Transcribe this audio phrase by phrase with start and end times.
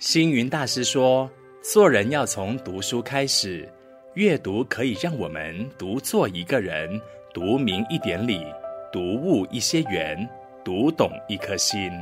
[0.00, 1.30] 星云大师说
[1.60, 3.70] ：“做人要从读书开始，
[4.14, 6.98] 阅读可以让我们读做一个人，
[7.34, 8.46] 读明一点理，
[8.90, 10.26] 读悟一些缘，
[10.64, 11.92] 读懂一颗心。”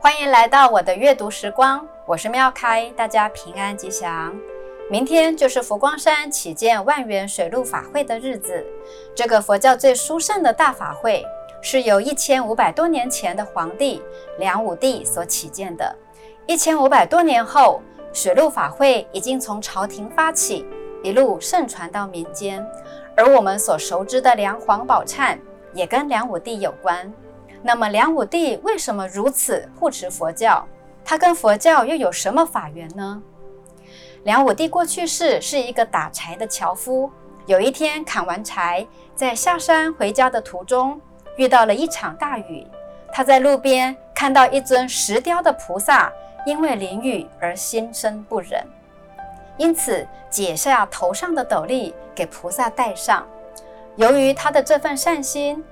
[0.00, 4.36] 欢迎来到我的阅读时光，我是妙开，大家平安吉祥。
[4.90, 8.66] 明天就是佛光山启建万缘水陆法会的日子，
[9.14, 11.24] 这个佛教最殊胜的大法会。
[11.60, 14.02] 是由一千五百多年前的皇帝
[14.38, 15.94] 梁武帝所起建的。
[16.46, 20.64] 一千五百多年后，水陆法会已经从朝廷发起，
[21.02, 22.64] 一路盛传到民间。
[23.16, 25.36] 而我们所熟知的梁皇宝忏，
[25.74, 27.12] 也跟梁武帝有关。
[27.62, 30.64] 那么，梁武帝为什么如此护持佛教？
[31.04, 33.20] 他跟佛教又有什么法缘呢？
[34.22, 37.10] 梁武帝过去世是一个打柴的樵夫。
[37.46, 41.00] 有一天砍完柴，在下山回家的途中，
[41.38, 42.66] 遇到了一场大雨，
[43.12, 46.12] 他在路边看到一尊石雕的菩萨，
[46.44, 48.60] 因为淋雨而心生不忍，
[49.56, 53.24] 因此解下头上的斗笠给菩萨戴上。
[53.94, 55.62] 由于他的这份善心，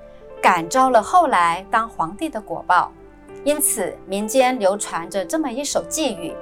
[0.41, 2.89] 感召了后来当皇帝的果报，
[3.43, 6.33] 因此民间流传着这么一首偈语：“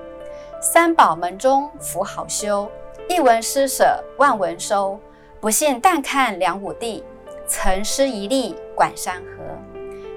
[0.61, 2.69] 三宝门中福好修，
[3.09, 4.99] 一文施舍万文收。
[5.39, 7.03] 不信但看梁武帝。”
[7.47, 9.43] 曾施一粒管山河，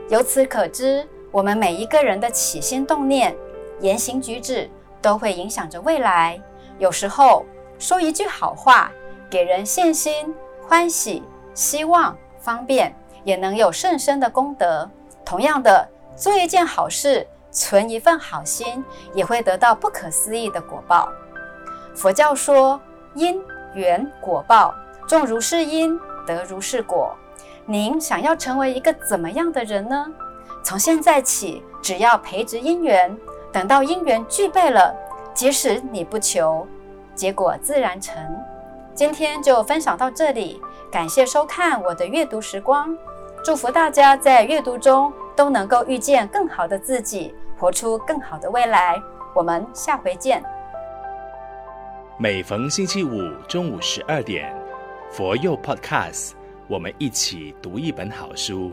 [0.08, 3.36] 由此可知，我们每一个人的起心动念、
[3.80, 4.68] 言行举止，
[5.02, 6.40] 都会影响着未来。
[6.78, 7.44] 有时候
[7.78, 8.90] 说一句好话，
[9.28, 10.34] 给人信心、
[10.66, 14.88] 欢喜、希望、方便，也能有甚深的功德。
[15.22, 21.10] 同样的，做一件好事，存一份好心，也会得到不可思议的果报。
[21.94, 22.80] 佛教说
[23.14, 23.38] 因
[23.74, 24.74] 缘果报，
[25.06, 26.00] 种如是因。
[26.34, 27.16] 得如是果，
[27.64, 30.06] 您想要成为一个怎么样的人呢？
[30.62, 33.16] 从现在起，只要培植因缘，
[33.50, 34.94] 等到因缘具备了，
[35.32, 36.66] 即使你不求，
[37.14, 38.14] 结果自然成。
[38.94, 42.94] 今天就分享到这里，感谢收看我的阅读时光，
[43.42, 49.00] 祝福大家在阅读中都能够遇见更好的自己，活出更好的未来。
[49.34, 50.42] 我们下回见。
[52.18, 54.57] 每逢星期五中午十二点。
[55.10, 56.32] 佛佑 Podcast，
[56.68, 58.72] 我们一起读一本好书。